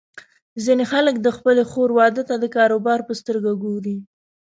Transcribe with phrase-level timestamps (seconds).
[0.63, 3.97] ځینې خلک د خپلې خور واده ته د کاروبار په سترګه ګوري.